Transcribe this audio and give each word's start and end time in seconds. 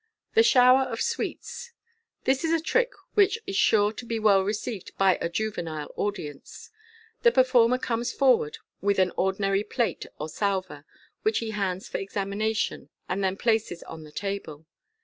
The 0.33 0.41
Shower 0.41 0.91
of 0.91 0.99
Sweets.— 0.99 1.73
This 2.25 2.43
is 2.43 2.51
a 2.51 2.59
trick 2.59 2.89
which 3.13 3.37
is 3.45 3.55
sure 3.55 3.91
to 3.93 4.03
be 4.03 4.17
well 4.17 4.41
received 4.43 4.97
by 4.97 5.19
a 5.21 5.29
juvenile 5.29 5.93
audience. 5.95 6.71
The 7.21 7.31
performer 7.31 7.77
comes 7.77 8.11
forward 8.11 8.57
with 8.81 8.97
an 8.97 9.11
ordinary 9.15 9.63
plate 9.63 10.07
or 10.17 10.27
salver, 10.27 10.85
which 11.21 11.37
he 11.37 11.51
hands 11.51 11.87
for 11.87 11.99
examination, 11.99 12.89
and 13.07 13.23
then 13.23 13.37
places 13.37 13.83
on 13.83 14.03
the 14.03 14.11
table. 14.11 14.65